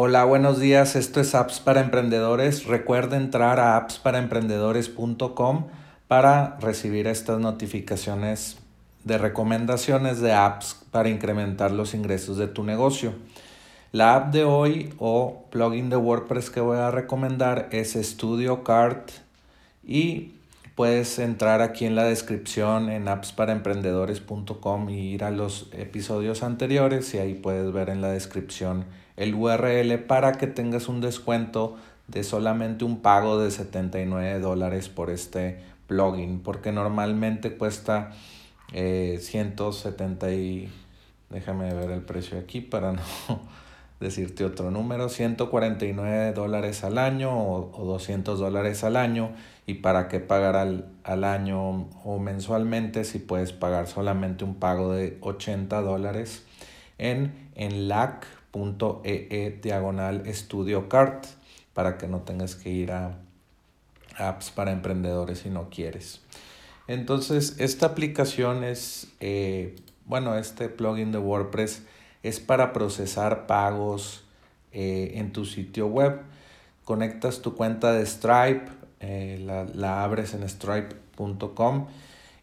[0.00, 0.94] Hola, buenos días.
[0.94, 2.66] Esto es Apps para Emprendedores.
[2.66, 5.66] Recuerda entrar a appsparaemprendedores.com
[6.06, 8.58] para recibir estas notificaciones
[9.02, 13.12] de recomendaciones de apps para incrementar los ingresos de tu negocio.
[13.90, 19.10] La app de hoy o plugin de WordPress que voy a recomendar es Studio Card
[19.82, 20.34] y
[20.76, 27.18] puedes entrar aquí en la descripción en appsparaemprendedores.com y ir a los episodios anteriores y
[27.18, 28.84] ahí puedes ver en la descripción
[29.18, 35.10] el URL para que tengas un descuento de solamente un pago de 79 dólares por
[35.10, 38.12] este plugin porque normalmente cuesta
[38.72, 40.70] eh, 170 y
[41.30, 43.02] déjame ver el precio aquí para no
[44.00, 49.32] decirte otro número 149 dólares al año o, o 200 dólares al año
[49.66, 54.92] y para qué pagar al, al, año o mensualmente si puedes pagar solamente un pago
[54.92, 56.44] de 80 dólares
[56.98, 61.26] en, en LAC .ee diagonal estudio cart
[61.74, 63.18] para que no tengas que ir a
[64.16, 66.20] apps para emprendedores si no quieres.
[66.86, 69.76] Entonces, esta aplicación es, eh,
[70.06, 71.82] bueno, este plugin de WordPress
[72.22, 74.24] es para procesar pagos
[74.72, 76.22] eh, en tu sitio web.
[76.84, 78.64] Conectas tu cuenta de Stripe,
[79.00, 81.86] eh, la, la abres en stripe.com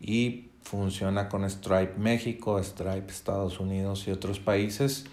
[0.00, 5.06] y funciona con Stripe México, Stripe Estados Unidos y otros países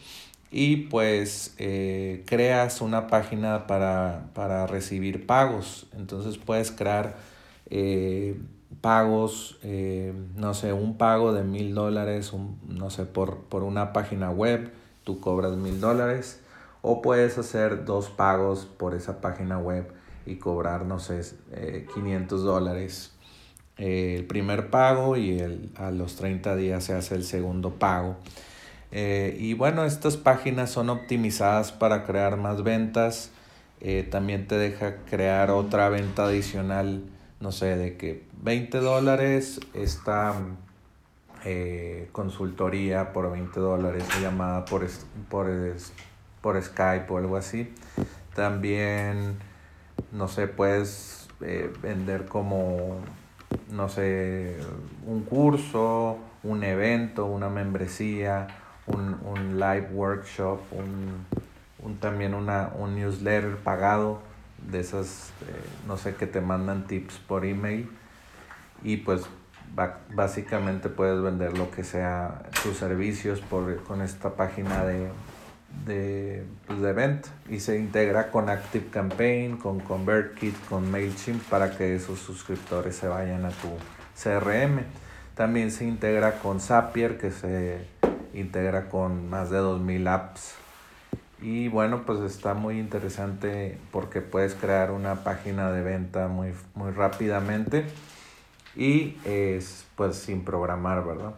[0.52, 5.88] y pues eh, creas una página para, recibir pagos.
[5.96, 7.18] Entonces puedes crear
[7.70, 8.40] eh,
[8.82, 12.32] pagos, eh, no sé, un pago de mil dólares,
[12.68, 14.72] no sé, por, por una página web,
[15.04, 16.42] tú cobras mil dólares.
[16.82, 19.92] O puedes hacer dos pagos por esa página web
[20.26, 21.22] y cobrar, no sé,
[21.94, 23.12] 500 dólares
[23.80, 28.18] el primer pago y el, a los 30 días se hace el segundo pago.
[28.92, 33.32] Eh, y bueno, estas páginas son optimizadas para crear más ventas.
[33.82, 37.04] Eh, también te deja crear otra venta adicional,
[37.40, 40.34] no sé, de que 20 dólares esta
[41.46, 44.86] eh, consultoría por 20 dólares, llamada por,
[45.30, 45.50] por,
[46.42, 47.72] por Skype o algo así.
[48.36, 49.38] También,
[50.12, 51.28] no sé, puedes
[51.82, 52.98] vender como,
[53.72, 54.58] no sé,
[55.06, 58.48] un curso, un evento, una membresía
[58.90, 64.22] un, live workshop, un, también una, un newsletter pagado
[64.70, 65.54] de esas, eh,
[65.88, 67.90] no sé, que te mandan tips por email
[68.84, 69.24] y pues
[70.14, 75.10] básicamente puedes vender lo que sea tus servicios por, con esta página de,
[75.86, 81.78] de, pues de venta y se integra con Active Campaign, con ConvertKit, con MailChimp para
[81.78, 83.70] que esos suscriptores se vayan a tu
[84.22, 84.82] CRM.
[85.36, 87.88] También se integra con Zapier que se
[88.34, 90.56] integra con más de 2000 apps.
[91.42, 96.92] Y bueno, pues está muy interesante porque puedes crear una página de venta muy, muy
[96.92, 97.86] rápidamente
[98.76, 101.34] y es pues sin programar, ¿verdad?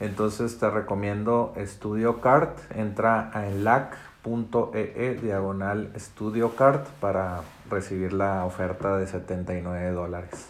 [0.00, 8.44] Entonces te recomiendo Studio Cart, entra a enlac.ee e diagonal Studio Cart para recibir la
[8.44, 10.48] oferta de 79 dólares.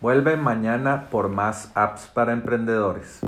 [0.00, 3.20] Vuelve mañana por más apps para emprendedores.